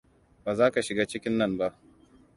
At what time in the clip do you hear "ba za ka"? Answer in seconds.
0.45-0.81